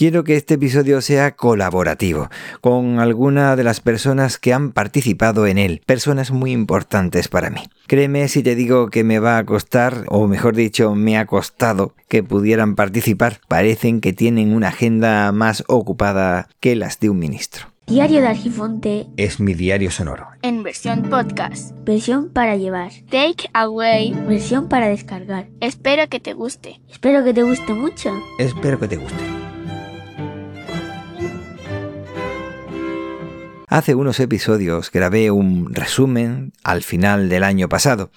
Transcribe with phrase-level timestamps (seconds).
[0.00, 2.30] Quiero que este episodio sea colaborativo
[2.62, 7.60] con alguna de las personas que han participado en él, personas muy importantes para mí.
[7.86, 11.92] Créeme si te digo que me va a costar, o mejor dicho, me ha costado
[12.08, 13.40] que pudieran participar.
[13.46, 17.66] Parecen que tienen una agenda más ocupada que las de un ministro.
[17.86, 20.28] Diario de Argifonte Es mi diario sonoro.
[20.40, 21.72] en versión podcast.
[21.84, 22.90] Versión para llevar.
[23.10, 24.14] Take away.
[24.26, 25.48] Versión para descargar.
[25.60, 26.80] Espero que te guste.
[26.90, 28.14] Espero que te guste mucho.
[28.38, 29.39] Espero que te guste.
[33.72, 38.10] Hace unos episodios grabé un resumen al final del año pasado,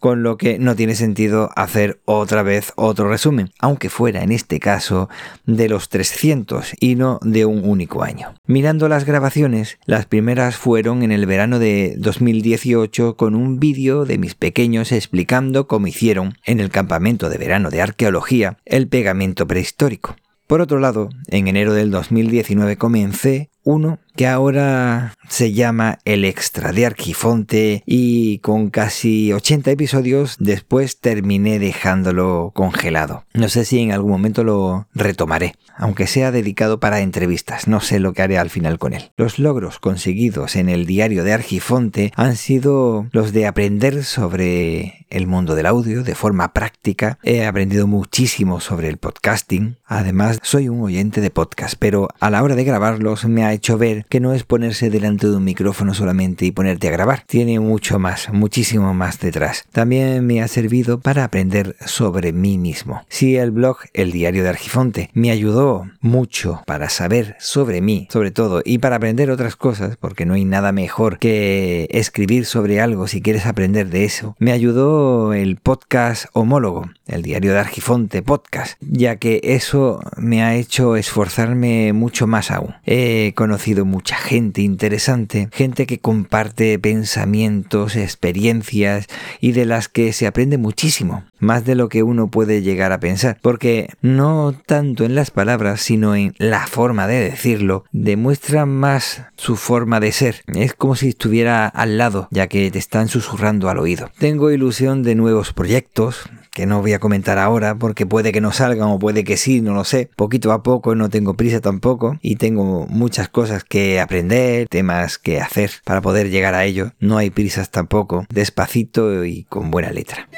[0.00, 4.60] con lo que no tiene sentido hacer otra vez otro resumen, aunque fuera en este
[4.60, 5.08] caso
[5.46, 8.34] de los 300 y no de un único año.
[8.46, 14.18] Mirando las grabaciones, las primeras fueron en el verano de 2018 con un vídeo de
[14.18, 20.16] mis pequeños explicando cómo hicieron en el campamento de verano de arqueología el pegamento prehistórico.
[20.48, 26.72] Por otro lado, en enero del 2019 comencé uno que ahora se llama El Extra
[26.72, 33.24] de Arquifonte y con casi 80 episodios después terminé dejándolo congelado.
[33.32, 38.00] No sé si en algún momento lo retomaré, aunque sea dedicado para entrevistas, no sé
[38.00, 39.12] lo que haré al final con él.
[39.16, 45.26] Los logros conseguidos en el diario de Argifonte han sido los de aprender sobre el
[45.26, 47.18] mundo del audio de forma práctica.
[47.22, 49.76] He aprendido muchísimo sobre el podcasting.
[49.86, 53.78] Además, soy un oyente de podcast, pero a la hora de grabarlos me ha hecho
[53.78, 57.24] ver que no es ponerse delante de un micrófono solamente y ponerte a grabar.
[57.26, 59.64] Tiene mucho más, muchísimo más detrás.
[59.72, 63.02] También me ha servido para aprender sobre mí mismo.
[63.08, 68.30] Si el blog El Diario de Argifonte me ayudó mucho para saber sobre mí, sobre
[68.30, 73.06] todo, y para aprender otras cosas, porque no hay nada mejor que escribir sobre algo
[73.06, 74.36] si quieres aprender de eso.
[74.38, 80.54] Me ayudó el podcast homólogo, el Diario de Argifonte podcast, ya que eso me ha
[80.54, 82.74] hecho esforzarme mucho más aún.
[82.84, 89.08] He conocido mucha gente interesante, gente que comparte pensamientos, experiencias
[89.40, 93.00] y de las que se aprende muchísimo, más de lo que uno puede llegar a
[93.00, 99.24] pensar, porque no tanto en las palabras, sino en la forma de decirlo, demuestra más
[99.36, 100.42] su forma de ser.
[100.46, 104.12] Es como si estuviera al lado, ya que te están susurrando al oído.
[104.16, 108.50] Tengo ilusión de nuevos proyectos, que no voy a comentar ahora porque puede que no
[108.50, 110.10] salgan o puede que sí, no lo sé.
[110.16, 115.40] Poquito a poco, no tengo prisa tampoco y tengo muchas cosas que aprender, temas que
[115.40, 116.92] hacer para poder llegar a ello.
[117.00, 120.28] No hay prisas tampoco, despacito y con buena letra.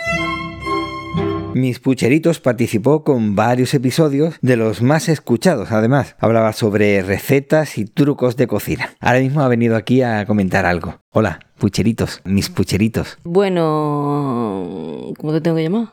[1.55, 6.15] Mis Pucheritos participó con varios episodios de los más escuchados, además.
[6.21, 8.91] Hablaba sobre recetas y trucos de cocina.
[9.01, 11.01] Ahora mismo ha venido aquí a comentar algo.
[11.11, 13.19] Hola, Pucheritos, mis Pucheritos.
[13.25, 15.89] Bueno, ¿cómo te tengo que llamar?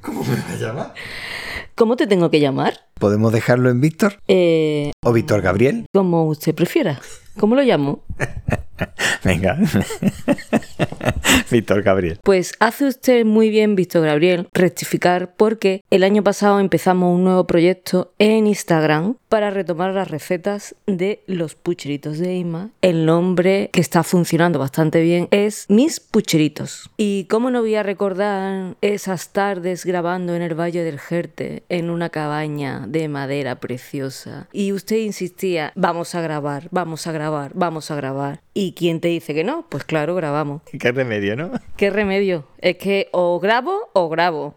[0.00, 0.94] ¿Cómo me llama?
[1.74, 2.89] ¿Cómo te tengo que llamar?
[3.00, 4.20] ¿Podemos dejarlo en Víctor?
[4.28, 5.86] Eh, ¿O Víctor Gabriel?
[5.90, 7.00] como usted prefiera.
[7.38, 8.04] ¿Cómo lo llamo?
[9.24, 9.58] Venga.
[11.50, 12.18] Víctor Gabriel.
[12.22, 17.46] Pues hace usted muy bien, Víctor Gabriel, rectificar porque el año pasado empezamos un nuevo
[17.46, 22.70] proyecto en Instagram para retomar las recetas de los pucheritos de Ima.
[22.82, 26.90] El nombre que está funcionando bastante bien es Mis Pucheritos.
[26.96, 31.90] Y cómo no voy a recordar esas tardes grabando en el Valle del Jerte, en
[31.90, 34.48] una cabaña de madera preciosa.
[34.52, 38.40] Y usted insistía, vamos a grabar, vamos a grabar, vamos a grabar.
[38.52, 39.66] ¿Y quién te dice que no?
[39.68, 40.62] Pues claro, grabamos.
[40.78, 41.52] Qué remedio, ¿no?
[41.76, 42.46] ¿Qué remedio?
[42.58, 44.54] Es que o grabo o grabo.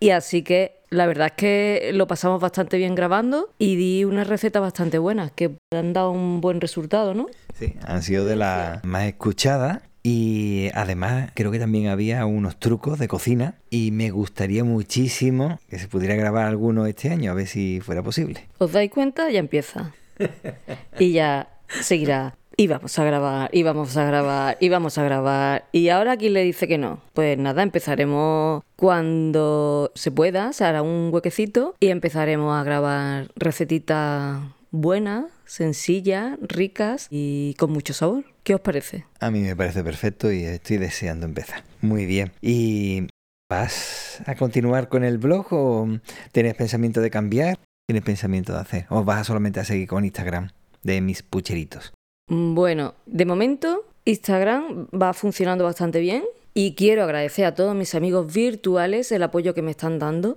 [0.00, 4.26] Y así que la verdad es que lo pasamos bastante bien grabando y di unas
[4.26, 7.26] recetas bastante buenas que han dado un buen resultado, ¿no?
[7.58, 9.82] Sí, han sido de las más escuchadas.
[10.10, 15.78] Y además creo que también había unos trucos de cocina y me gustaría muchísimo que
[15.78, 18.48] se pudiera grabar alguno este año, a ver si fuera posible.
[18.56, 19.28] ¿Os dais cuenta?
[19.28, 19.92] Ya empieza.
[20.98, 21.50] Y ya
[21.82, 22.34] seguirá.
[22.56, 25.66] Y vamos a grabar, y vamos a grabar, y vamos a grabar.
[25.72, 27.02] ¿Y ahora quién le dice que no?
[27.12, 34.40] Pues nada, empezaremos cuando se pueda, se hará un huequecito y empezaremos a grabar recetitas
[34.70, 38.24] buenas, sencillas, ricas y con mucho sabor.
[38.42, 39.04] ¿Qué os parece?
[39.20, 41.64] A mí me parece perfecto y estoy deseando empezar.
[41.80, 42.32] Muy bien.
[42.40, 43.08] ¿Y
[43.50, 45.88] vas a continuar con el blog o
[46.32, 47.58] tienes pensamiento de cambiar?
[47.86, 48.86] ¿Tienes pensamiento de hacer?
[48.90, 50.50] ¿O vas solamente a seguir con Instagram
[50.82, 51.92] de mis pucheritos?
[52.28, 57.94] Mm, Bueno, de momento Instagram va funcionando bastante bien y quiero agradecer a todos mis
[57.94, 60.36] amigos virtuales el apoyo que me están dando,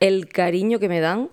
[0.00, 1.30] el cariño que me dan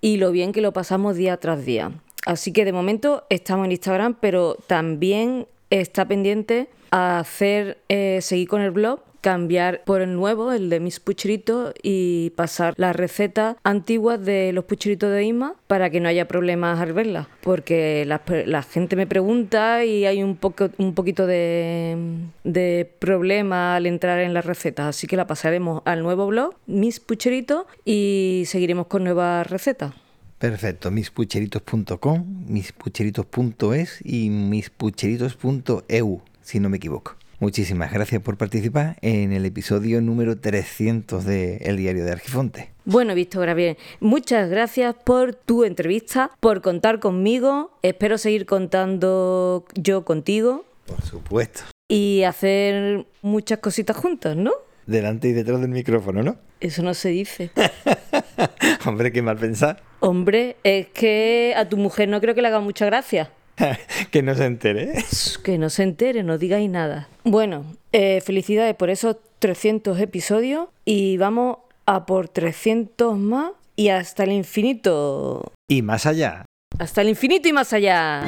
[0.00, 1.92] y lo bien que lo pasamos día tras día.
[2.26, 8.48] Así que de momento estamos en Instagram, pero también está pendiente a hacer eh, seguir
[8.48, 13.56] con el blog cambiar por el nuevo, el de mis pucheritos, y pasar las recetas
[13.64, 17.26] antiguas de los pucheritos de Isma para que no haya problemas al verlas.
[17.42, 21.96] Porque la, la gente me pregunta y hay un, poco, un poquito de,
[22.44, 24.86] de problema al entrar en las recetas.
[24.86, 29.92] Así que la pasaremos al nuevo blog, mis pucheritos, y seguiremos con nuevas recetas.
[30.38, 37.19] Perfecto, mispucheritos.com, mispucheritos.es y mispucheritos.eu, si no me equivoco.
[37.40, 42.68] Muchísimas gracias por participar en el episodio número 300 de El Diario de Argifonte.
[42.84, 47.78] Bueno, Víctor Gabriel, muchas gracias por tu entrevista, por contar conmigo.
[47.80, 50.66] Espero seguir contando yo contigo.
[50.84, 51.62] Por supuesto.
[51.88, 54.52] Y hacer muchas cositas juntas, ¿no?
[54.84, 56.36] Delante y detrás del micrófono, ¿no?
[56.60, 57.52] Eso no se dice.
[58.84, 59.82] Hombre, qué mal pensar.
[60.00, 63.30] Hombre, es que a tu mujer no creo que le haga mucha gracia.
[64.10, 65.04] que no se entere.
[65.42, 67.08] Que no se entere, no digáis nada.
[67.24, 74.24] Bueno, eh, felicidades por esos 300 episodios y vamos a por 300 más y hasta
[74.24, 75.52] el infinito.
[75.68, 76.44] Y más allá.
[76.78, 78.22] Hasta el infinito y más allá.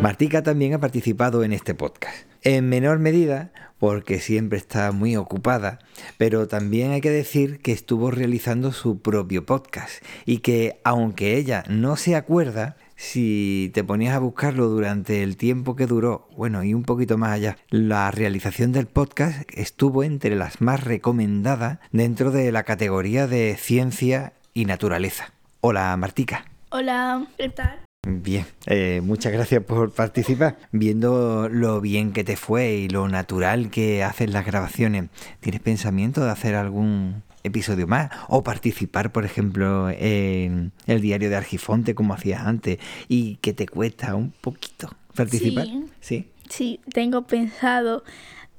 [0.00, 2.26] Martica también ha participado en este podcast.
[2.42, 5.78] En menor medida porque siempre está muy ocupada,
[6.16, 11.64] pero también hay que decir que estuvo realizando su propio podcast y que aunque ella
[11.68, 16.74] no se acuerda, si te ponías a buscarlo durante el tiempo que duró, bueno, y
[16.74, 22.52] un poquito más allá, la realización del podcast estuvo entre las más recomendadas dentro de
[22.52, 25.32] la categoría de ciencia y naturaleza.
[25.60, 26.44] Hola, Martica.
[26.70, 27.80] Hola, ¿qué tal?
[28.06, 30.58] Bien, eh, muchas gracias por participar.
[30.72, 35.06] Viendo lo bien que te fue y lo natural que haces las grabaciones,
[35.40, 38.10] ¿tienes pensamiento de hacer algún episodio más?
[38.28, 43.68] O participar, por ejemplo, en el diario de Argifonte como hacías antes y que te
[43.68, 45.66] cuesta un poquito participar.
[45.66, 45.84] Sí.
[46.00, 48.04] Sí, Sí, tengo pensado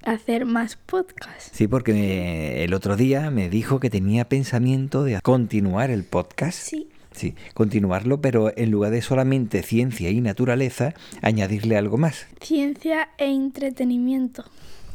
[0.04, 1.52] hacer más podcasts.
[1.54, 6.58] sí porque me- el otro día me dijo que tenía pensamiento de continuar el podcast.
[6.58, 12.28] Sí, Sí, continuarlo, pero en lugar de solamente ciencia y naturaleza, añadirle algo más.
[12.42, 14.44] ciencia e entretenimiento.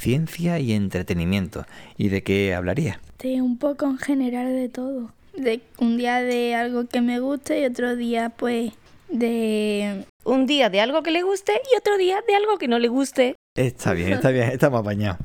[0.01, 1.67] Ciencia y entretenimiento.
[1.99, 3.03] ¿Y de qué hablaría?
[3.19, 5.13] De un poco en general de todo.
[5.37, 8.73] De un día de algo que me guste y otro día pues
[9.11, 10.07] de...
[10.25, 12.89] Un día de algo que le guste y otro día de algo que no le
[12.89, 13.37] guste.
[13.57, 15.19] Está bien, está bien, estamos apañados.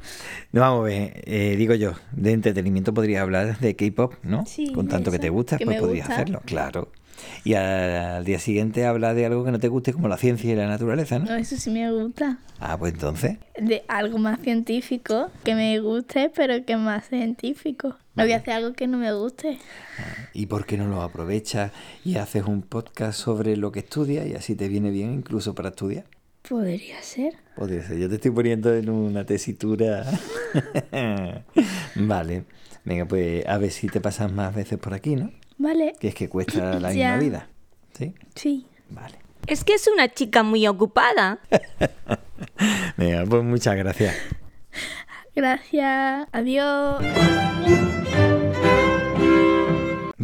[0.51, 4.47] No, vamos a ver, eh, digo yo, de entretenimiento podría hablar de K-pop, ¿no?
[4.47, 6.21] Sí, Con tanto que te gusta, que pues podrías gusta.
[6.23, 6.91] hacerlo, claro.
[7.43, 10.55] Y al día siguiente habla de algo que no te guste, como la ciencia y
[10.55, 11.25] la naturaleza, ¿no?
[11.25, 12.39] No, eso sí me gusta.
[12.59, 17.95] Ah, pues entonces, De algo más científico que me guste, pero que más científico.
[18.15, 19.59] No voy a hacer algo que no me guste.
[20.33, 21.71] ¿y por qué no lo aprovechas
[22.03, 25.69] y haces un podcast sobre lo que estudias y así te viene bien incluso para
[25.69, 26.05] estudiar?
[26.47, 27.33] Podría ser.
[27.55, 30.05] Podría ser, yo te estoy poniendo en una tesitura.
[31.95, 32.45] vale,
[32.83, 35.31] venga, pues a ver si te pasas más veces por aquí, ¿no?
[35.57, 35.93] Vale.
[35.99, 37.49] Que es que cuesta la misma vida.
[37.93, 38.13] ¿Sí?
[38.35, 38.67] Sí.
[38.89, 39.15] Vale.
[39.47, 41.39] Es que es una chica muy ocupada.
[42.97, 44.15] Venga, pues muchas gracias.
[45.35, 46.27] Gracias.
[46.31, 47.03] Adiós.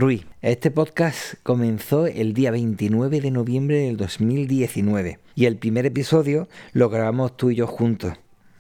[0.02, 6.48] Rui, este podcast comenzó el día 29 de noviembre del 2019 y el primer episodio
[6.74, 8.14] lo grabamos tú y yo juntos.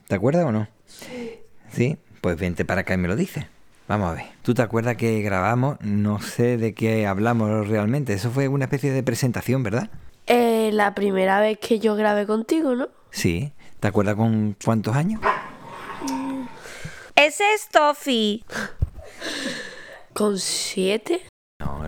[0.07, 0.67] ¿Te acuerdas o no?
[0.85, 1.97] Sí.
[2.21, 3.47] Pues vente para acá y me lo dices.
[3.87, 4.25] Vamos a ver.
[4.43, 5.81] ¿Tú te acuerdas que grabamos?
[5.81, 8.13] No sé de qué hablamos realmente.
[8.13, 9.89] Eso fue una especie de presentación, ¿verdad?
[10.27, 12.89] Eh, la primera vez que yo grabé contigo, ¿no?
[13.09, 13.51] Sí.
[13.79, 15.19] ¿Te acuerdas con cuántos años?
[17.15, 18.43] Ese es Toffee.
[20.13, 21.30] Con siete.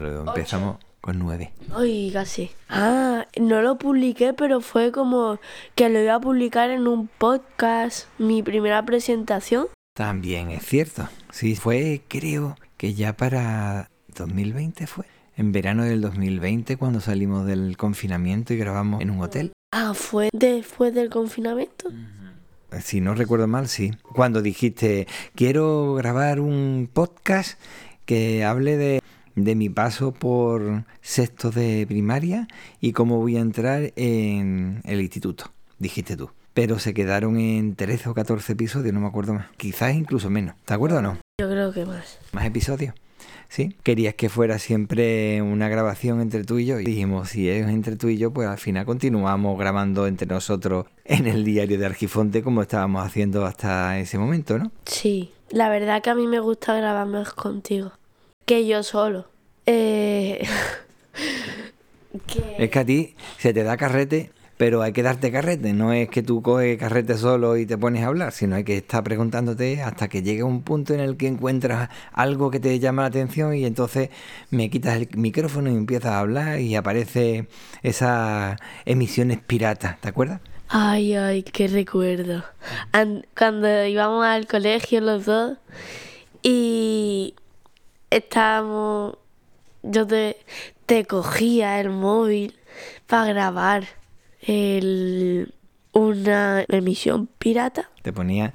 [0.08, 1.52] Empezamos con nueve.
[1.76, 2.52] Ay, casi.
[2.70, 5.40] Ah, no lo publiqué, pero fue como
[5.76, 9.68] que lo iba a publicar en un podcast, mi primera presentación.
[9.96, 11.08] También es cierto.
[11.32, 15.06] Sí, fue, creo que ya para 2020 fue.
[15.36, 19.52] En verano del 2020 cuando salimos del confinamiento y grabamos en un hotel.
[19.72, 21.90] Ah, fue después del confinamiento.
[22.82, 23.92] Si no recuerdo mal, sí.
[24.02, 27.60] Cuando dijiste, quiero grabar un podcast
[28.06, 29.03] que hable de,
[29.36, 32.48] de mi paso por sexto de primaria
[32.80, 36.30] y cómo voy a entrar en el instituto, dijiste tú.
[36.54, 39.48] Pero se quedaron en 13 o 14 episodios, no me acuerdo más.
[39.58, 40.56] Quizás incluso menos.
[40.66, 41.18] ¿Te acuerdas o no?
[41.42, 42.20] Yo creo que más.
[42.32, 42.94] más episodios.
[43.50, 43.75] ¿Sí?
[43.84, 46.80] Querías que fuera siempre una grabación entre tú y yo.
[46.80, 50.88] Y dijimos, si es entre tú y yo, pues al final continuamos grabando entre nosotros
[51.06, 54.72] en el diario de Argifonte como estábamos haciendo hasta ese momento, ¿no?
[54.86, 57.92] Sí, la verdad que a mí me gusta grabar más contigo
[58.46, 59.28] que yo solo.
[59.66, 60.46] Eh...
[62.14, 62.70] Es que...
[62.70, 66.22] que a ti se te da carrete pero hay que darte carrete, no es que
[66.22, 70.08] tú coges carrete solo y te pones a hablar, sino hay que estar preguntándote hasta
[70.08, 73.66] que llegue un punto en el que encuentras algo que te llama la atención y
[73.66, 74.10] entonces
[74.52, 77.48] me quitas el micrófono y empiezas a hablar y aparece
[77.82, 80.40] esas emisiones piratas, ¿te acuerdas?
[80.70, 82.44] Ay, ay, qué recuerdo.
[82.92, 85.58] An- cuando íbamos al colegio los dos
[86.42, 87.36] y
[88.15, 89.17] estábamos,
[89.84, 90.38] yo te,
[90.86, 92.55] te cogía el móvil
[93.08, 93.84] para grabar
[94.41, 95.53] el,
[95.91, 97.89] una emisión pirata.
[98.01, 98.53] Te ponía,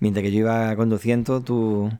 [0.00, 1.90] mientras que yo iba conduciendo, tú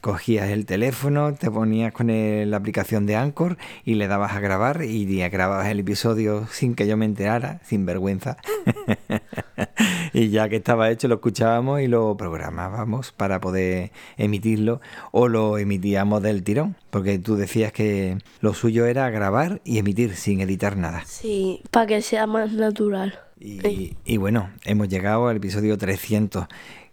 [0.00, 3.56] cogías el teléfono, te ponías con el- la aplicación de Anchor
[3.86, 7.86] y le dabas a grabar y grababas el episodio sin que yo me enterara, sin
[7.86, 8.36] vergüenza.
[10.24, 14.80] y ya que estaba hecho lo escuchábamos y lo programábamos para poder emitirlo
[15.10, 20.14] o lo emitíamos del tirón, porque tú decías que lo suyo era grabar y emitir
[20.14, 21.02] sin editar nada.
[21.04, 23.18] Sí, para que sea más natural.
[23.38, 26.46] Y, y bueno, hemos llegado al episodio 300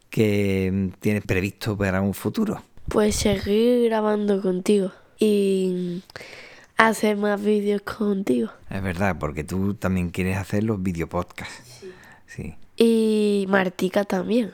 [0.10, 2.62] que tienes previsto para un futuro.
[2.90, 6.02] Pues seguir grabando contigo y
[6.78, 8.50] hacer más vídeos contigo.
[8.70, 11.86] Es verdad, porque tú también quieres hacer los videopodcasts.
[12.26, 12.56] Sí.
[12.84, 14.54] Y Martica también.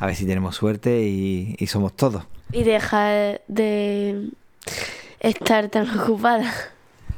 [0.00, 2.24] A ver si tenemos suerte y, y somos todos.
[2.52, 4.30] Y dejar de
[5.20, 6.50] estar tan ocupada.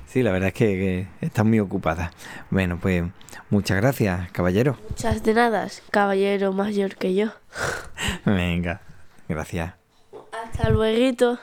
[0.08, 2.10] Sí, la verdad es que, que estás muy ocupada.
[2.50, 3.04] Bueno, pues
[3.50, 4.76] muchas gracias, caballero.
[4.88, 7.28] Muchas de nada, caballero mayor que yo.
[8.24, 8.80] Venga,
[9.28, 9.74] gracias.
[10.32, 11.38] Hasta luego.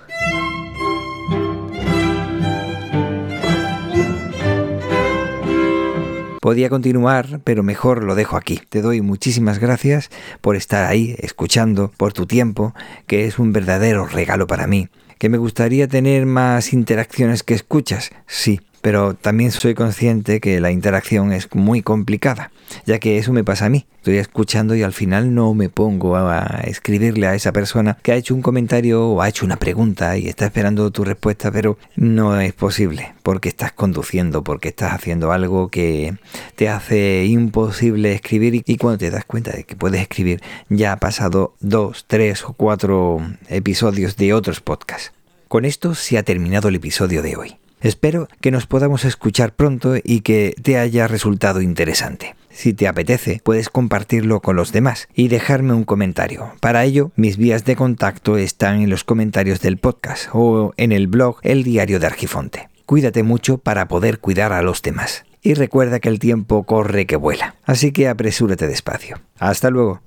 [6.47, 8.61] Podía continuar, pero mejor lo dejo aquí.
[8.69, 12.73] Te doy muchísimas gracias por estar ahí, escuchando, por tu tiempo,
[13.05, 14.87] que es un verdadero regalo para mí.
[15.17, 18.11] ¿Que me gustaría tener más interacciones que escuchas?
[18.27, 22.51] Sí, pero también soy consciente que la interacción es muy complicada,
[22.85, 23.85] ya que eso me pasa a mí.
[23.97, 28.15] Estoy escuchando y al final no me pongo a escribirle a esa persona que ha
[28.15, 32.39] hecho un comentario o ha hecho una pregunta y está esperando tu respuesta, pero no
[32.39, 36.15] es posible, porque estás conduciendo, porque estás haciendo algo que
[36.55, 40.97] te hace imposible escribir y, cuando te das cuenta de que puedes escribir ya ha
[40.97, 43.19] pasado dos, tres o cuatro
[43.49, 45.11] episodios de otros podcasts.
[45.47, 47.57] Con esto se ha terminado el episodio de hoy.
[47.81, 52.35] Espero que nos podamos escuchar pronto y que te haya resultado interesante.
[52.49, 56.53] Si te apetece, puedes compartirlo con los demás y dejarme un comentario.
[56.59, 61.05] Para ello, mis vías de contacto están en los comentarios del podcast o en el
[61.05, 62.69] blog El Diario de Argifonte.
[62.87, 65.25] Cuídate mucho para poder cuidar a los demás.
[65.43, 67.55] Y recuerda que el tiempo corre que vuela.
[67.63, 69.19] Así que apresúrate despacio.
[69.37, 69.95] Hasta luego.